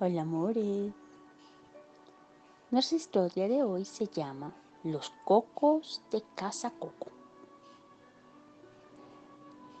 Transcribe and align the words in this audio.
Hola, 0.00 0.22
amores. 0.22 0.92
Nuestra 2.70 2.96
historia 2.96 3.48
de 3.48 3.64
hoy 3.64 3.84
se 3.84 4.06
llama 4.06 4.54
Los 4.84 5.12
cocos 5.24 6.02
de 6.12 6.22
Casa 6.36 6.70
Coco. 6.70 7.08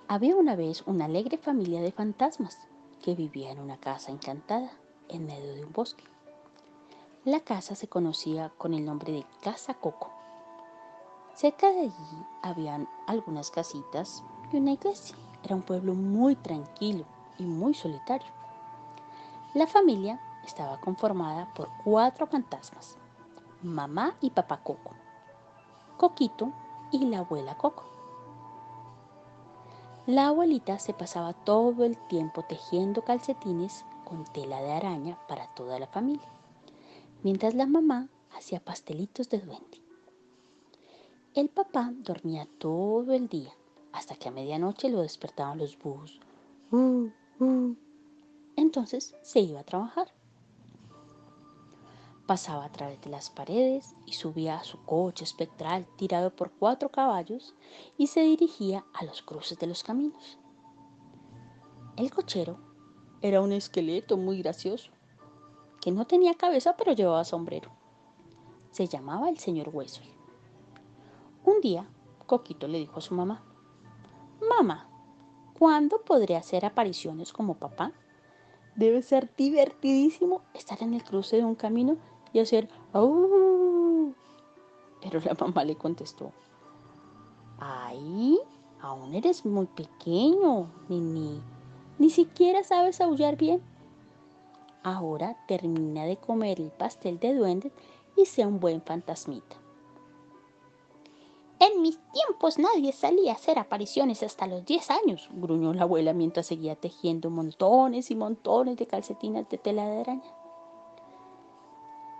Había 0.08 0.34
una 0.34 0.56
vez 0.56 0.82
una 0.86 1.04
alegre 1.04 1.38
familia 1.38 1.80
de 1.80 1.92
fantasmas 1.92 2.58
que 3.00 3.14
vivía 3.14 3.52
en 3.52 3.60
una 3.60 3.78
casa 3.78 4.10
encantada 4.10 4.72
en 5.08 5.24
medio 5.24 5.54
de 5.54 5.64
un 5.64 5.72
bosque. 5.72 6.02
La 7.24 7.38
casa 7.38 7.76
se 7.76 7.86
conocía 7.86 8.48
con 8.58 8.74
el 8.74 8.84
nombre 8.84 9.12
de 9.12 9.26
Casa 9.40 9.74
Coco. 9.74 10.10
Cerca 11.32 11.70
de 11.70 11.82
allí 11.82 12.26
habían 12.42 12.88
algunas 13.06 13.52
casitas 13.52 14.24
y 14.52 14.56
una 14.56 14.72
iglesia. 14.72 15.14
Era 15.44 15.54
un 15.54 15.62
pueblo 15.62 15.94
muy 15.94 16.34
tranquilo 16.34 17.04
y 17.38 17.44
muy 17.44 17.72
solitario. 17.72 18.37
La 19.54 19.66
familia 19.66 20.20
estaba 20.44 20.78
conformada 20.78 21.52
por 21.54 21.70
cuatro 21.82 22.26
fantasmas, 22.26 22.98
mamá 23.62 24.14
y 24.20 24.28
papá 24.28 24.58
Coco, 24.62 24.90
Coquito 25.96 26.52
y 26.92 27.06
la 27.06 27.20
abuela 27.20 27.56
Coco. 27.56 27.84
La 30.06 30.28
abuelita 30.28 30.78
se 30.78 30.92
pasaba 30.92 31.32
todo 31.32 31.84
el 31.84 31.96
tiempo 32.08 32.42
tejiendo 32.42 33.02
calcetines 33.02 33.86
con 34.04 34.24
tela 34.24 34.60
de 34.60 34.72
araña 34.72 35.18
para 35.28 35.46
toda 35.54 35.78
la 35.78 35.86
familia, 35.86 36.28
mientras 37.22 37.54
la 37.54 37.64
mamá 37.64 38.08
hacía 38.36 38.60
pastelitos 38.60 39.30
de 39.30 39.38
duende. 39.38 39.82
El 41.34 41.48
papá 41.48 41.90
dormía 41.94 42.46
todo 42.58 43.14
el 43.14 43.28
día, 43.28 43.52
hasta 43.92 44.14
que 44.14 44.28
a 44.28 44.30
medianoche 44.30 44.90
lo 44.90 45.00
despertaban 45.00 45.56
los 45.56 45.78
búhos. 45.78 46.20
Uh, 46.70 47.08
uh 47.40 47.87
entonces 48.60 49.14
se 49.22 49.40
iba 49.40 49.60
a 49.60 49.64
trabajar. 49.64 50.12
Pasaba 52.26 52.64
a 52.64 52.72
través 52.72 53.00
de 53.00 53.08
las 53.08 53.30
paredes 53.30 53.94
y 54.04 54.12
subía 54.12 54.56
a 54.56 54.64
su 54.64 54.84
coche 54.84 55.24
espectral 55.24 55.86
tirado 55.96 56.34
por 56.34 56.50
cuatro 56.50 56.90
caballos 56.90 57.54
y 57.96 58.08
se 58.08 58.20
dirigía 58.20 58.84
a 58.92 59.04
los 59.04 59.22
cruces 59.22 59.58
de 59.58 59.66
los 59.66 59.82
caminos. 59.82 60.38
El 61.96 62.10
cochero 62.10 62.58
era 63.22 63.40
un 63.40 63.52
esqueleto 63.52 64.16
muy 64.16 64.42
gracioso, 64.42 64.90
que 65.80 65.90
no 65.90 66.06
tenía 66.06 66.34
cabeza 66.34 66.76
pero 66.76 66.92
llevaba 66.92 67.24
sombrero. 67.24 67.70
Se 68.72 68.86
llamaba 68.86 69.30
el 69.30 69.38
señor 69.38 69.70
Huesos. 69.72 70.06
Un 71.44 71.60
día, 71.60 71.88
Coquito 72.26 72.68
le 72.68 72.78
dijo 72.78 72.98
a 72.98 73.02
su 73.02 73.14
mamá, 73.14 73.42
Mamá, 74.50 74.88
¿cuándo 75.58 76.02
podré 76.04 76.36
hacer 76.36 76.64
apariciones 76.66 77.32
como 77.32 77.54
papá? 77.54 77.92
Debe 78.78 79.02
ser 79.02 79.28
divertidísimo 79.36 80.42
estar 80.54 80.80
en 80.84 80.94
el 80.94 81.02
cruce 81.02 81.36
de 81.36 81.44
un 81.44 81.56
camino 81.56 81.96
y 82.32 82.38
hacer 82.38 82.68
¡Au! 82.92 84.14
Pero 85.02 85.18
la 85.18 85.34
mamá 85.34 85.64
le 85.64 85.74
contestó, 85.74 86.30
¡ay! 87.58 88.38
Aún 88.80 89.16
eres 89.16 89.44
muy 89.44 89.66
pequeño, 89.66 90.70
Nini. 90.88 91.42
Ni 91.98 92.08
siquiera 92.08 92.62
sabes 92.62 93.00
aullar 93.00 93.36
bien. 93.36 93.60
Ahora 94.84 95.36
termina 95.48 96.04
de 96.04 96.16
comer 96.16 96.60
el 96.60 96.70
pastel 96.70 97.18
de 97.18 97.34
duendes 97.34 97.72
y 98.16 98.26
sea 98.26 98.46
un 98.46 98.60
buen 98.60 98.80
fantasmita. 98.80 99.56
En 101.60 101.82
mis 101.82 101.98
tiempos 102.12 102.58
nadie 102.58 102.92
salía 102.92 103.32
a 103.32 103.34
hacer 103.34 103.58
apariciones 103.58 104.22
hasta 104.22 104.46
los 104.46 104.64
10 104.64 104.90
años, 104.90 105.28
gruñó 105.32 105.74
la 105.74 105.82
abuela 105.82 106.12
mientras 106.12 106.46
seguía 106.46 106.76
tejiendo 106.76 107.30
montones 107.30 108.12
y 108.12 108.16
montones 108.16 108.76
de 108.76 108.86
calcetinas 108.86 109.48
de 109.48 109.58
tela 109.58 109.84
de 109.86 110.00
araña. 110.00 110.34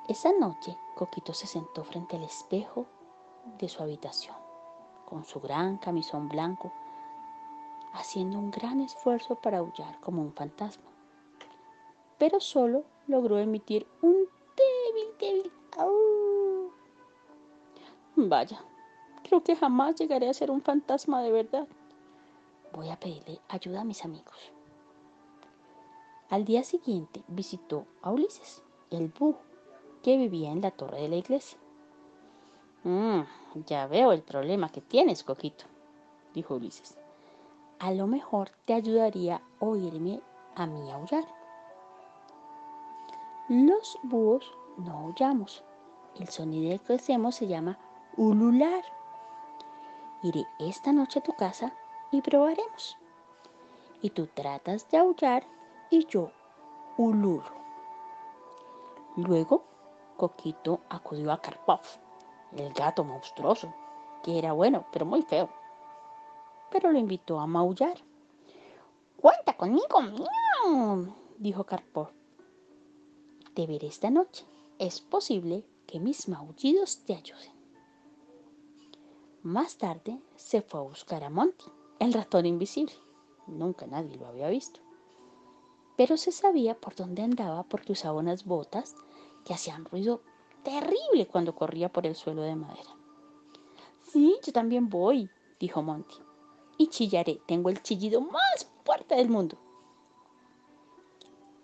Esa 0.09 0.33
noche, 0.33 0.77
Coquito 0.97 1.33
se 1.35 1.47
sentó 1.47 1.85
frente 1.85 2.17
al 2.17 2.25
espejo 2.25 2.87
de 3.59 3.69
su 3.69 3.81
habitación, 3.83 4.35
con 5.07 5.25
su 5.25 5.41
gran 5.41 5.79
camisón 5.79 6.29
blanco, 6.29 6.73
haciendo 7.93 8.39
un 8.39 8.51
gran 8.51 8.81
esfuerzo 8.81 9.37
para 9.37 9.59
aullar 9.59 10.01
como 10.01 10.23
un 10.23 10.33
fantasma. 10.33 10.91
Pero 12.19 12.41
solo 12.41 12.85
logró 13.07 13.39
emitir 13.39 13.87
un 14.03 14.17
débil, 14.57 15.17
débil 15.21 15.53
¡au! 15.77 16.73
Vaya, 18.17 18.65
Creo 19.29 19.45
que 19.45 19.57
jamás 19.57 19.97
llegaré 19.97 20.31
a 20.31 20.35
ser 20.35 20.51
un 20.51 20.63
fantasma 20.63 21.21
de 21.23 21.31
verdad. 21.31 21.69
Voy 22.73 22.89
a 22.89 22.99
pedirle 22.99 23.39
ayuda 23.49 23.83
a 23.83 23.85
mis 23.85 24.03
amigos. 24.03 24.53
Al 26.31 26.47
día 26.47 26.65
siguiente 26.65 27.23
visitó 27.29 27.85
a 28.01 28.11
Ulises, 28.11 28.63
el 28.91 29.09
búho, 29.09 29.39
que 30.03 30.17
vivía 30.17 30.51
en 30.51 30.63
la 30.63 30.71
torre 30.71 31.03
de 31.03 31.09
la 31.11 31.17
iglesia. 31.17 31.59
Mm, 32.85 33.21
ya 33.67 33.87
veo 33.87 34.13
el 34.13 34.23
problema 34.23 34.71
que 34.71 34.81
tienes, 34.81 35.25
Coquito, 35.25 35.67
dijo 36.33 36.55
Ulises. 36.55 36.97
A 37.81 37.93
lo 37.93 38.07
mejor 38.07 38.51
te 38.65 38.73
ayudaría 38.73 39.43
oírme 39.59 40.23
a 40.55 40.67
mí 40.67 40.91
aullar. 40.91 41.25
Los 43.51 43.99
búhos 44.05 44.51
no 44.79 44.93
aullamos. 44.99 45.63
El 46.19 46.29
sonido 46.29 46.83
que 46.83 46.95
hacemos 46.95 47.35
se 47.35 47.47
llama 47.47 47.79
ulular. 48.17 48.83
Iré 50.23 50.47
esta 50.59 50.93
noche 50.93 51.21
a 51.21 51.23
tu 51.23 51.33
casa 51.35 51.73
y 52.11 52.21
probaremos. 52.21 52.97
Y 54.03 54.11
tú 54.11 54.27
tratas 54.27 54.89
de 54.91 54.99
aullar 54.99 55.45
y 55.91 56.07
yo 56.07 56.31
ululo. 56.97 57.45
Luego, 59.17 59.65
Coquito 60.17 60.81
acudió 60.89 61.33
a 61.33 61.41
Karpov, 61.41 61.81
el 62.53 62.73
gato 62.73 63.05
monstruoso, 63.05 63.73
que 64.23 64.39
era 64.39 64.53
bueno, 64.53 64.87
pero 64.93 65.07
muy 65.07 65.23
feo. 65.23 65.49
Pero 66.71 66.91
lo 66.93 66.99
invitó 66.99 67.39
a 67.39 67.47
maullar. 67.47 67.99
Cuenta 69.21 69.57
conmigo, 69.57 70.01
miau, 70.01 71.15
dijo 71.39 71.65
Karpov. 71.65 72.11
Te 73.55 73.67
veré 73.67 73.89
esta 73.89 74.11
noche. 74.11 74.45
Es 74.79 75.01
posible 75.01 75.65
que 75.87 75.99
mis 75.99 76.29
maullidos 76.29 77.05
te 77.05 77.15
ayuden. 77.17 77.58
Más 79.43 79.79
tarde 79.79 80.21
se 80.35 80.63
fue 80.63 80.81
a 80.81 80.83
buscar 80.83 81.23
a 81.23 81.31
Monty, 81.31 81.67
el 82.01 82.13
ratón 82.13 82.45
invisible. 82.45 82.93
Nunca 83.47 83.87
nadie 83.87 84.17
lo 84.17 84.27
había 84.27 84.49
visto. 84.49 84.81
Pero 85.97 86.17
se 86.17 86.33
sabía 86.33 86.75
por 86.75 86.97
dónde 86.97 87.23
andaba 87.23 87.63
porque 87.63 87.93
usaba 87.93 88.19
unas 88.19 88.45
botas 88.45 88.97
que 89.45 89.55
hacían 89.55 89.85
ruido 89.85 90.23
terrible 90.65 91.29
cuando 91.29 91.55
corría 91.55 91.93
por 91.93 92.05
el 92.05 92.17
suelo 92.17 92.43
de 92.43 92.57
madera. 92.57 92.97
Sí, 94.03 94.37
yo 94.45 94.53
también 94.53 94.89
voy, 94.89 95.31
dijo 95.61 95.83
Monty. 95.83 96.17
Y 96.77 96.89
chillaré, 96.89 97.41
tengo 97.47 97.71
el 97.71 97.81
chillido 97.81 98.21
más 98.21 98.71
fuerte 98.85 99.15
del 99.15 99.29
mundo. 99.29 99.57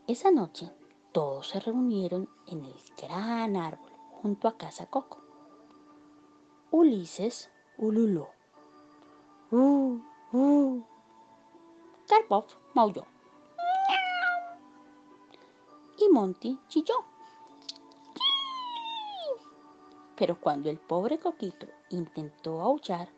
Esa 0.07 0.31
noche 0.31 0.71
todos 1.13 1.49
se 1.49 1.59
reunieron 1.59 2.29
en 2.47 2.65
el 2.65 2.75
gran 3.03 3.57
árbol 3.57 3.91
junto 4.23 4.47
a 4.47 4.57
Casa 4.57 4.87
Coco. 4.87 5.19
Ulises 6.71 7.51
ululó. 7.79 8.29
Uh, 9.51 9.99
uh. 10.33 10.83
Karpov 12.09 12.45
maulló. 12.75 13.05
Y 15.99 16.09
Monty 16.09 16.59
chilló. 16.69 16.95
Pero 20.17 20.41
cuando 20.41 20.71
el 20.71 20.79
pobre 20.79 21.19
coquito 21.19 21.67
intentó 21.91 22.61
aullar, 22.61 23.09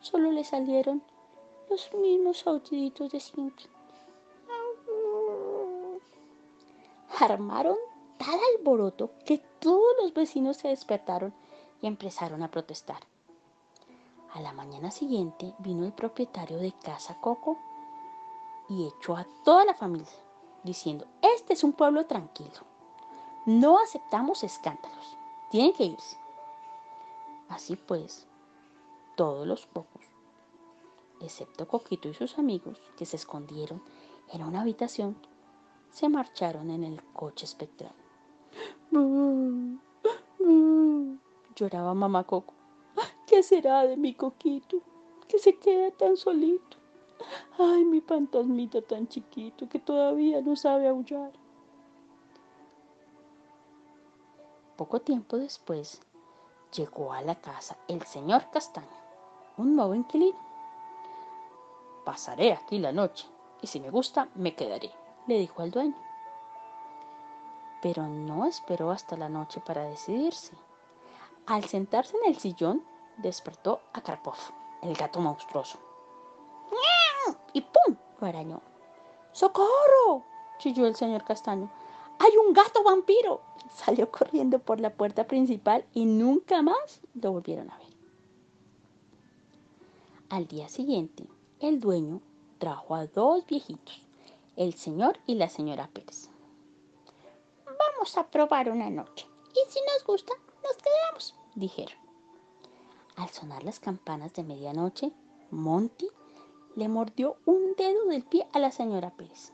solo 0.00 0.30
le 0.30 0.44
salieron 0.44 1.02
los 1.68 1.92
mismos 1.94 2.46
aulliditos 2.46 3.10
de 3.10 3.20
siempre. 3.20 3.66
Armaron 7.18 7.76
tal 8.18 8.38
alboroto 8.56 9.12
que 9.26 9.38
todos 9.60 9.94
los 10.00 10.14
vecinos 10.14 10.56
se 10.56 10.68
despertaron 10.68 11.34
y 11.82 11.86
empezaron 11.86 12.42
a 12.42 12.50
protestar. 12.50 13.09
A 14.32 14.40
la 14.40 14.52
mañana 14.52 14.92
siguiente 14.92 15.54
vino 15.58 15.84
el 15.84 15.92
propietario 15.92 16.58
de 16.58 16.72
Casa 16.72 17.20
Coco 17.20 17.58
y 18.68 18.86
echó 18.86 19.16
a 19.16 19.26
toda 19.44 19.64
la 19.64 19.74
familia, 19.74 20.06
diciendo, 20.62 21.04
este 21.20 21.54
es 21.54 21.64
un 21.64 21.72
pueblo 21.72 22.06
tranquilo, 22.06 22.60
no 23.44 23.80
aceptamos 23.80 24.44
escándalos, 24.44 25.16
tienen 25.50 25.72
que 25.72 25.86
irse. 25.86 26.16
Así 27.48 27.74
pues, 27.74 28.28
todos 29.16 29.48
los 29.48 29.66
pocos, 29.66 30.04
excepto 31.20 31.66
Coquito 31.66 32.08
y 32.08 32.14
sus 32.14 32.38
amigos, 32.38 32.80
que 32.96 33.06
se 33.06 33.16
escondieron 33.16 33.82
en 34.28 34.44
una 34.44 34.60
habitación, 34.60 35.16
se 35.90 36.08
marcharon 36.08 36.70
en 36.70 36.84
el 36.84 37.02
coche 37.12 37.46
espectral. 37.46 37.94
Lloraba 41.56 41.94
mamá 41.94 42.22
Coco. 42.24 42.59
¿Qué 43.30 43.44
será 43.44 43.86
de 43.86 43.96
mi 43.96 44.12
coquito? 44.12 44.78
Que 45.28 45.38
se 45.38 45.56
queda 45.56 45.92
tan 45.92 46.16
solito. 46.16 46.76
Ay, 47.56 47.84
mi 47.84 48.00
fantasmita 48.00 48.82
tan 48.82 49.06
chiquito 49.06 49.68
que 49.68 49.78
todavía 49.78 50.40
no 50.40 50.56
sabe 50.56 50.88
aullar. 50.88 51.30
Poco 54.76 54.98
tiempo 54.98 55.36
después 55.36 56.02
llegó 56.74 57.12
a 57.12 57.22
la 57.22 57.36
casa 57.36 57.76
el 57.86 58.02
señor 58.02 58.50
Castaño, 58.50 58.88
un 59.58 59.76
nuevo 59.76 59.94
inquilino. 59.94 60.36
Pasaré 62.04 62.52
aquí 62.52 62.80
la 62.80 62.90
noche 62.90 63.28
y 63.62 63.68
si 63.68 63.78
me 63.78 63.90
gusta 63.90 64.28
me 64.34 64.56
quedaré, 64.56 64.90
le 65.28 65.38
dijo 65.38 65.62
al 65.62 65.70
dueño. 65.70 65.96
Pero 67.80 68.08
no 68.08 68.46
esperó 68.46 68.90
hasta 68.90 69.16
la 69.16 69.28
noche 69.28 69.60
para 69.64 69.84
decidirse. 69.84 70.56
Al 71.46 71.62
sentarse 71.66 72.16
en 72.16 72.30
el 72.30 72.36
sillón, 72.36 72.89
despertó 73.22 73.80
a 73.92 74.00
Karpov, 74.00 74.36
el 74.82 74.94
gato 74.94 75.20
monstruoso. 75.20 75.78
Y 77.52 77.60
¡pum! 77.62 77.96
lo 78.20 78.26
arañó. 78.26 78.62
¡Socorro! 79.32 80.24
chilló 80.58 80.86
el 80.86 80.96
señor 80.96 81.24
Castaño. 81.24 81.70
¡Hay 82.18 82.36
un 82.36 82.52
gato 82.52 82.82
vampiro! 82.82 83.40
Salió 83.74 84.10
corriendo 84.10 84.58
por 84.58 84.80
la 84.80 84.90
puerta 84.90 85.26
principal 85.26 85.84
y 85.94 86.04
nunca 86.04 86.62
más 86.62 87.00
lo 87.14 87.32
volvieron 87.32 87.70
a 87.70 87.78
ver. 87.78 87.90
Al 90.28 90.46
día 90.46 90.68
siguiente, 90.68 91.26
el 91.60 91.80
dueño 91.80 92.20
trajo 92.58 92.94
a 92.94 93.06
dos 93.06 93.44
viejitos, 93.46 94.06
el 94.56 94.74
señor 94.74 95.18
y 95.26 95.34
la 95.34 95.48
señora 95.48 95.88
Pérez. 95.92 96.30
Vamos 97.66 98.16
a 98.16 98.30
probar 98.30 98.70
una 98.70 98.90
noche 98.90 99.26
y 99.52 99.70
si 99.70 99.80
nos 99.80 100.04
gusta, 100.04 100.32
nos 100.62 100.76
quedamos, 100.76 101.34
dijeron. 101.54 102.09
Al 103.20 103.28
sonar 103.28 103.62
las 103.64 103.80
campanas 103.80 104.32
de 104.32 104.42
medianoche, 104.42 105.12
Monty 105.50 106.08
le 106.74 106.88
mordió 106.88 107.36
un 107.44 107.74
dedo 107.76 108.06
del 108.06 108.24
pie 108.24 108.46
a 108.54 108.58
la 108.58 108.72
señora 108.72 109.10
Pérez. 109.10 109.52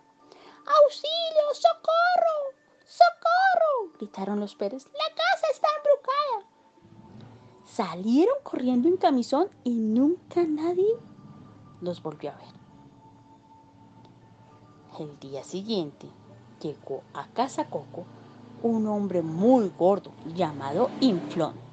¡Auxilio! 0.85 1.53
¡Socorro! 1.53 2.55
¡Socorro! 2.87 3.93
gritaron 3.99 4.39
los 4.39 4.55
Pérez. 4.55 4.85
¡La 4.85 5.15
casa 5.17 5.47
está 5.53 5.67
embrujada! 5.79 6.49
Salieron 7.65 8.37
corriendo 8.45 8.87
en 8.87 8.99
camisón 8.99 9.51
y 9.65 9.71
nunca 9.71 10.45
nadie 10.45 10.95
los 11.81 12.01
volvió 12.01 12.31
a 12.31 12.37
ver. 12.37 12.55
El 15.01 15.19
día 15.19 15.43
siguiente 15.43 16.07
llegó 16.61 17.03
a 17.15 17.27
Casa 17.31 17.69
Coco 17.69 18.05
un 18.63 18.87
hombre 18.87 19.23
muy 19.23 19.73
gordo 19.77 20.13
llamado 20.37 20.89
Inflón. 21.01 21.66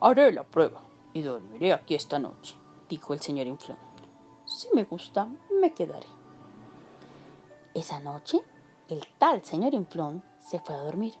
Haré 0.00 0.32
la 0.32 0.44
prueba 0.44 0.80
y 1.12 1.22
dormiré 1.22 1.72
aquí 1.72 1.94
esta 1.94 2.18
noche, 2.18 2.54
dijo 2.88 3.14
el 3.14 3.20
señor 3.20 3.46
Inflón. 3.48 3.78
Si 4.44 4.68
me 4.74 4.84
gusta, 4.84 5.28
me 5.60 5.74
quedaré. 5.74 6.06
Esa 7.74 7.98
noche, 7.98 8.40
el 8.88 9.06
tal 9.18 9.44
señor 9.44 9.74
Inflón 9.74 10.22
se 10.40 10.60
fue 10.60 10.74
a 10.76 10.78
dormir. 10.78 11.14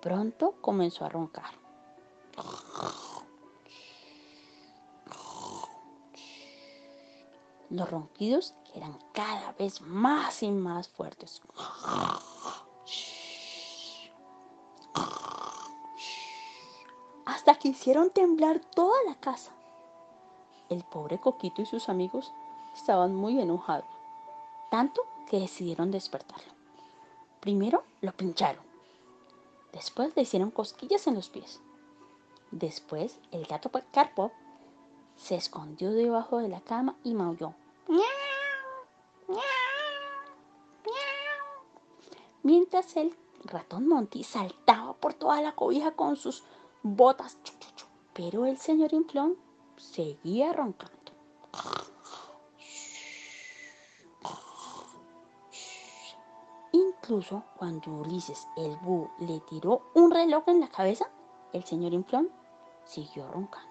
Pronto 0.00 0.54
comenzó 0.60 1.04
a 1.04 1.10
roncar. 1.10 1.52
Los 7.68 7.88
ronquidos 7.90 8.54
eran 8.74 8.98
cada 9.12 9.52
vez 9.52 9.80
más 9.82 10.42
y 10.42 10.50
más 10.50 10.88
fuertes. 10.88 11.42
Hasta 17.40 17.54
que 17.54 17.68
hicieron 17.68 18.10
temblar 18.10 18.60
toda 18.60 19.02
la 19.04 19.14
casa. 19.14 19.50
El 20.68 20.84
pobre 20.84 21.18
Coquito 21.18 21.62
y 21.62 21.64
sus 21.64 21.88
amigos 21.88 22.30
estaban 22.74 23.14
muy 23.14 23.40
enojados, 23.40 23.88
tanto 24.70 25.00
que 25.26 25.40
decidieron 25.40 25.90
despertarlo. 25.90 26.52
Primero 27.40 27.82
lo 28.02 28.12
pincharon, 28.12 28.62
después 29.72 30.14
le 30.16 30.20
hicieron 30.20 30.50
cosquillas 30.50 31.06
en 31.06 31.14
los 31.14 31.30
pies. 31.30 31.62
Después 32.50 33.18
el 33.30 33.46
gato 33.46 33.70
Karpov 33.90 34.32
se 35.16 35.36
escondió 35.36 35.92
debajo 35.92 36.40
de 36.40 36.48
la 36.48 36.60
cama 36.60 36.96
y 37.04 37.14
maulló. 37.14 37.54
Mientras 42.42 42.94
el 42.98 43.16
ratón 43.44 43.88
Monty 43.88 44.24
saltaba 44.24 44.92
por 44.92 45.14
toda 45.14 45.40
la 45.40 45.52
cobija 45.52 45.92
con 45.92 46.16
sus 46.16 46.44
botas, 46.82 47.38
pero 48.14 48.46
el 48.46 48.58
señor 48.58 48.92
Inflón 48.92 49.36
seguía 49.76 50.52
roncando. 50.52 50.96
Incluso 56.72 57.42
cuando 57.56 57.90
Ulises 57.90 58.46
el 58.56 58.76
búho 58.76 59.10
le 59.18 59.40
tiró 59.40 59.90
un 59.94 60.10
reloj 60.10 60.44
en 60.46 60.60
la 60.60 60.68
cabeza, 60.68 61.10
el 61.52 61.64
señor 61.64 61.92
Inflón 61.92 62.30
siguió 62.84 63.26
roncando. 63.28 63.68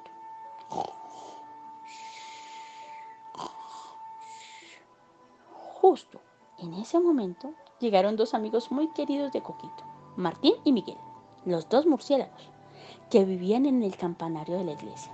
Justo 5.82 6.20
en 6.58 6.74
ese 6.74 7.00
momento 7.00 7.54
llegaron 7.80 8.18
dos 8.18 8.34
amigos 8.34 8.72
muy 8.72 8.92
queridos 8.92 9.32
de 9.32 9.42
Coquito, 9.42 9.84
Martín 10.18 10.56
y 10.66 10.74
Miguel, 10.74 10.98
los 11.46 11.70
dos 11.70 11.86
murciélagos, 11.86 12.52
que 13.10 13.26
vivían 13.26 13.66
en 13.66 13.84
el 13.84 13.96
campanario 13.96 14.58
de 14.58 14.66
la 14.66 14.72
iglesia. 14.74 15.12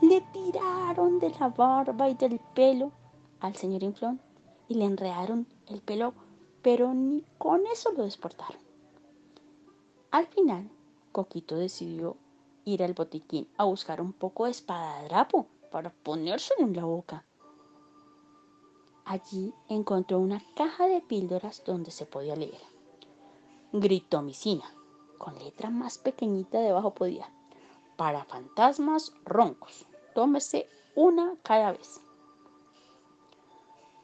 Le 0.00 0.20
tiraron 0.32 1.18
de 1.18 1.30
la 1.30 1.48
barba 1.48 2.08
y 2.08 2.14
del 2.14 2.38
pelo 2.54 2.92
al 3.40 3.56
señor 3.56 3.82
Inflón 3.82 4.20
y 4.68 4.74
le 4.74 4.84
enredaron 4.84 5.46
el 5.66 5.80
pelo 5.80 6.14
pero 6.62 6.92
ni 6.92 7.24
con 7.38 7.66
eso 7.66 7.92
lo 7.92 8.04
desportaron. 8.04 8.60
Al 10.10 10.26
final, 10.26 10.70
Coquito 11.12 11.56
decidió 11.56 12.16
ir 12.64 12.82
al 12.82 12.94
botiquín 12.94 13.48
a 13.56 13.64
buscar 13.64 14.00
un 14.00 14.12
poco 14.12 14.44
de 14.44 14.50
espadadrapo 14.50 15.46
para 15.70 15.90
ponérselo 15.90 16.66
en 16.66 16.76
la 16.76 16.84
boca. 16.84 17.24
Allí 19.04 19.54
encontró 19.68 20.18
una 20.18 20.42
caja 20.54 20.86
de 20.86 21.00
píldoras 21.00 21.62
donde 21.64 21.90
se 21.90 22.04
podía 22.04 22.36
leer. 22.36 22.60
Gritomicina, 23.72 24.64
con 25.18 25.38
letra 25.38 25.70
más 25.70 25.98
pequeñita 25.98 26.58
debajo 26.60 26.94
podía. 26.94 27.28
Para 27.96 28.24
fantasmas 28.24 29.12
roncos, 29.24 29.86
tómese 30.14 30.68
una 30.94 31.34
cada 31.42 31.72
vez. 31.72 32.00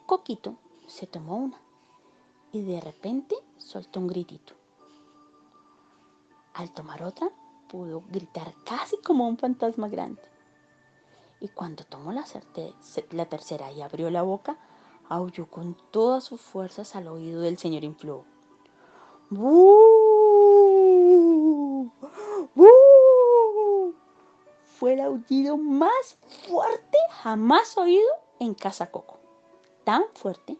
Coquito 0.06 0.56
se 0.87 1.06
tomó 1.06 1.37
una 1.37 1.58
y 2.52 2.62
de 2.62 2.81
repente 2.81 3.37
soltó 3.58 4.00
un 4.00 4.08
gritito. 4.08 4.55
Al 6.54 6.73
tomar 6.73 7.02
otra, 7.02 7.30
pudo 7.68 8.04
gritar 8.09 8.54
casi 8.64 8.97
como 8.99 9.26
un 9.26 9.37
fantasma 9.37 9.88
grande. 9.88 10.23
Y 11.40 11.49
cuando 11.49 11.85
tomó 11.85 12.12
la, 12.12 12.25
tercera 13.26 13.73
y 13.73 13.83
abrió 13.83 14.09
la 14.11 14.23
boca, 14.23 14.56
aulló 15.09 15.47
con 15.47 15.76
todas 15.90 16.23
sus 16.23 16.40
fuerzas 16.40 16.94
al 16.94 17.09
oído 17.09 17.40
del 17.40 17.59
señor 17.59 17.83
Influo. 17.83 18.25
¡Bú! 19.30 19.94
El 24.94 25.00
aullido 25.00 25.56
más 25.56 26.16
fuerte 26.46 26.98
jamás 27.10 27.76
oído 27.76 28.06
en 28.38 28.54
Casa 28.54 28.92
Coco. 28.92 29.18
Tan 29.82 30.04
fuerte 30.14 30.56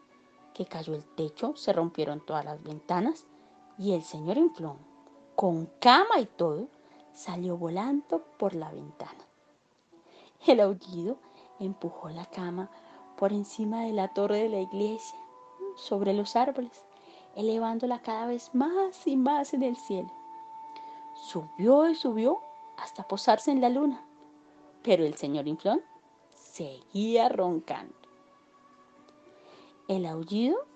que 0.55 0.67
cayó 0.67 0.93
el 0.97 1.05
techo, 1.15 1.55
se 1.55 1.73
rompieron 1.73 2.19
todas 2.19 2.45
las 2.45 2.61
ventanas 2.61 3.27
y 3.79 3.93
el 3.93 4.03
señor 4.03 4.37
Inflón, 4.37 4.77
con 5.37 5.67
cama 5.79 6.19
y 6.19 6.27
todo, 6.27 6.67
salió 7.13 7.57
volando 7.57 8.25
por 8.37 8.57
la 8.57 8.73
ventana. 8.73 9.25
El 10.45 10.59
aullido 10.59 11.17
empujó 11.61 12.09
la 12.09 12.27
cama 12.27 12.69
por 13.17 13.33
encima 13.33 13.83
de 13.83 13.93
la 13.93 14.09
torre 14.09 14.43
de 14.43 14.49
la 14.49 14.61
iglesia, 14.63 15.21
sobre 15.77 16.13
los 16.13 16.35
árboles, 16.35 16.85
elevándola 17.37 18.03
cada 18.03 18.27
vez 18.27 18.53
más 18.53 19.07
y 19.07 19.15
más 19.15 19.55
en 19.55 19.63
el 19.63 19.77
cielo. 19.77 20.11
Subió 21.15 21.89
y 21.89 21.95
subió 21.95 22.41
hasta 22.77 23.05
posarse 23.05 23.53
en 23.53 23.61
la 23.61 23.69
luna, 23.69 24.05
pero 24.85 25.05
el 25.05 25.17
señor 25.17 25.49
Inflón 25.49 25.83
seguía 26.35 27.29
roncando. 27.29 27.95
El 29.89 30.07
aullido 30.07 30.67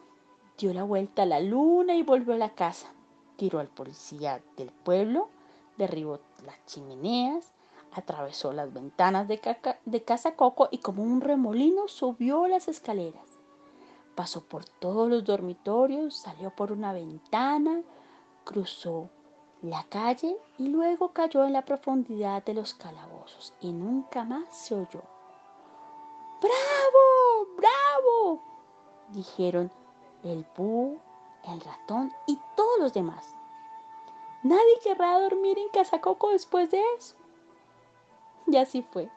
dio 0.56 0.74
la 0.74 0.82
vuelta 0.82 1.22
a 1.22 1.26
la 1.26 1.40
luna 1.40 1.94
y 1.94 2.02
volvió 2.02 2.34
a 2.34 2.38
la 2.38 2.54
casa. 2.54 2.92
Tiró 3.36 3.60
al 3.60 3.68
policía 3.68 4.42
del 4.56 4.72
pueblo, 4.72 5.28
derribó 5.76 6.18
las 6.44 6.64
chimeneas, 6.64 7.52
atravesó 7.92 8.52
las 8.52 8.72
ventanas 8.72 9.28
de, 9.28 9.40
de 9.84 10.02
Casa 10.02 10.34
Coco 10.34 10.68
y 10.72 10.78
como 10.78 11.02
un 11.02 11.20
remolino 11.20 11.86
subió 11.86 12.48
las 12.48 12.66
escaleras. 12.66 13.38
Pasó 14.16 14.42
por 14.42 14.64
todos 14.64 15.08
los 15.08 15.24
dormitorios, 15.24 16.16
salió 16.16 16.50
por 16.50 16.72
una 16.72 16.92
ventana, 16.92 17.82
cruzó 18.44 19.10
la 19.62 19.84
calle 19.84 20.36
y 20.58 20.68
luego 20.68 21.12
cayó 21.12 21.44
en 21.44 21.52
la 21.52 21.64
profundidad 21.64 22.44
de 22.44 22.54
los 22.54 22.74
calabozos 22.74 23.52
y 23.60 23.72
nunca 23.72 24.24
más 24.24 24.44
se 24.56 24.74
oyó. 24.74 25.02
¡Bravo! 26.40 27.48
¡Bravo! 27.56 28.42
dijeron 29.08 29.72
el 30.22 30.46
búho, 30.56 30.98
el 31.44 31.60
ratón 31.60 32.12
y 32.26 32.38
todos 32.54 32.78
los 32.78 32.92
demás. 32.92 33.34
Nadie 34.44 34.78
querrá 34.82 35.18
dormir 35.20 35.58
en 35.58 35.68
casa 35.70 36.00
Coco 36.00 36.30
después 36.30 36.70
de 36.70 36.82
eso. 36.96 37.16
Y 38.46 38.56
así 38.56 38.82
fue. 38.82 39.10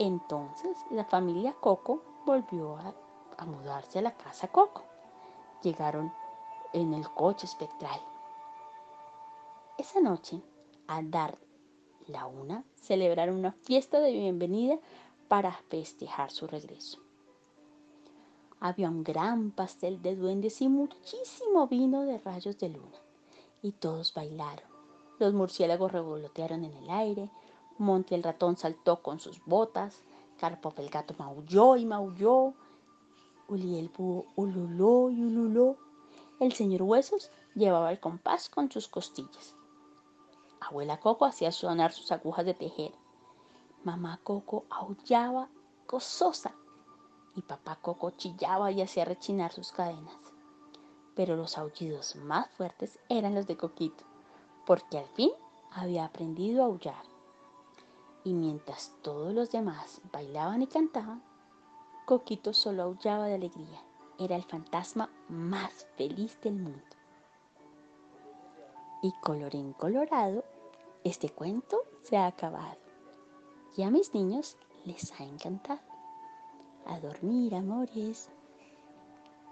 Entonces 0.00 0.76
la 0.90 1.04
familia 1.04 1.54
Coco 1.60 2.02
volvió 2.26 2.76
a, 2.76 2.94
a 3.36 3.44
mudarse 3.44 4.00
a 4.00 4.02
la 4.02 4.16
casa 4.16 4.48
Coco. 4.48 4.82
Llegaron 5.62 6.12
en 6.72 6.94
el 6.94 7.08
coche 7.10 7.46
espectral. 7.46 8.00
Esa 9.78 10.00
noche, 10.00 10.42
al 10.88 11.08
dar 11.08 11.38
la 12.08 12.26
una, 12.26 12.64
celebraron 12.74 13.36
una 13.36 13.52
fiesta 13.52 14.00
de 14.00 14.10
bienvenida 14.10 14.76
para 15.28 15.52
festejar 15.52 16.32
su 16.32 16.48
regreso. 16.48 16.98
Había 18.58 18.90
un 18.90 19.04
gran 19.04 19.52
pastel 19.52 20.02
de 20.02 20.16
duendes 20.16 20.60
y 20.62 20.68
muchísimo 20.68 21.68
vino 21.68 22.02
de 22.02 22.18
rayos 22.18 22.58
de 22.58 22.70
luna. 22.70 22.98
Y 23.62 23.70
todos 23.70 24.12
bailaron. 24.14 24.68
Los 25.20 25.32
murciélagos 25.32 25.92
revolotearon 25.92 26.64
en 26.64 26.74
el 26.74 26.90
aire. 26.90 27.30
Monty 27.78 28.16
el 28.16 28.24
ratón 28.24 28.56
saltó 28.56 29.00
con 29.00 29.20
sus 29.20 29.44
botas. 29.44 30.02
Karpov 30.38 30.74
el 30.78 30.90
gato 30.90 31.14
maulló 31.18 31.76
y 31.76 31.86
maulló. 31.86 32.52
Uli 33.46 33.78
el 33.78 33.90
búho 33.90 34.26
ululó 34.34 35.08
y 35.10 35.22
ululó. 35.22 35.76
El 36.40 36.52
señor 36.52 36.82
Huesos 36.82 37.30
llevaba 37.54 37.92
el 37.92 38.00
compás 38.00 38.48
con 38.48 38.72
sus 38.72 38.88
costillas. 38.88 39.54
Abuela 40.68 41.00
Coco 41.00 41.24
hacía 41.24 41.50
sonar 41.50 41.92
sus 41.92 42.12
agujas 42.12 42.44
de 42.44 42.52
tejer. 42.52 42.92
Mamá 43.84 44.20
Coco 44.22 44.66
aullaba 44.68 45.48
gozosa 45.88 46.54
y 47.34 47.40
papá 47.40 47.76
Coco 47.76 48.10
chillaba 48.10 48.70
y 48.70 48.82
hacía 48.82 49.06
rechinar 49.06 49.50
sus 49.50 49.72
cadenas. 49.72 50.14
Pero 51.16 51.36
los 51.36 51.56
aullidos 51.56 52.16
más 52.16 52.50
fuertes 52.50 52.98
eran 53.08 53.34
los 53.34 53.46
de 53.46 53.56
Coquito, 53.56 54.04
porque 54.66 54.98
al 54.98 55.06
fin 55.06 55.30
había 55.70 56.04
aprendido 56.04 56.62
a 56.62 56.66
aullar. 56.66 57.02
Y 58.24 58.34
mientras 58.34 58.94
todos 59.00 59.32
los 59.32 59.50
demás 59.50 60.02
bailaban 60.12 60.60
y 60.60 60.66
cantaban, 60.66 61.22
Coquito 62.04 62.52
solo 62.52 62.82
aullaba 62.82 63.24
de 63.24 63.36
alegría. 63.36 63.82
Era 64.18 64.36
el 64.36 64.44
fantasma 64.44 65.08
más 65.30 65.86
feliz 65.96 66.38
del 66.42 66.56
mundo. 66.56 66.84
Y 69.00 69.12
colorín 69.22 69.72
colorado, 69.72 70.44
este 71.08 71.30
cuento 71.30 71.82
se 72.02 72.16
ha 72.16 72.26
acabado. 72.26 72.78
Y 73.76 73.82
a 73.82 73.90
mis 73.90 74.12
niños 74.14 74.56
les 74.84 75.12
ha 75.18 75.24
encantado. 75.24 75.80
A 76.86 77.00
dormir, 77.00 77.54
amores. 77.54 78.30